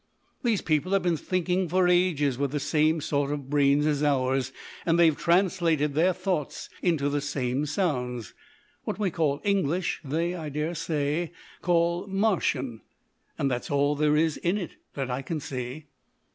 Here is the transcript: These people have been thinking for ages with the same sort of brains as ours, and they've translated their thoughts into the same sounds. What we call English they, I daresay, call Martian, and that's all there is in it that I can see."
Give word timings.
These 0.41 0.61
people 0.63 0.93
have 0.93 1.03
been 1.03 1.15
thinking 1.15 1.69
for 1.69 1.87
ages 1.87 2.35
with 2.35 2.49
the 2.49 2.59
same 2.59 3.01
sort 3.01 3.31
of 3.31 3.51
brains 3.51 3.85
as 3.85 4.01
ours, 4.01 4.51
and 4.83 4.97
they've 4.97 5.15
translated 5.15 5.93
their 5.93 6.11
thoughts 6.11 6.69
into 6.81 7.07
the 7.07 7.21
same 7.21 7.67
sounds. 7.67 8.33
What 8.83 8.97
we 8.97 9.11
call 9.11 9.41
English 9.43 10.01
they, 10.03 10.33
I 10.33 10.49
daresay, 10.49 11.29
call 11.61 12.07
Martian, 12.07 12.81
and 13.37 13.51
that's 13.51 13.69
all 13.69 13.95
there 13.95 14.15
is 14.17 14.37
in 14.37 14.57
it 14.57 14.71
that 14.95 15.11
I 15.11 15.21
can 15.21 15.39
see." 15.39 15.85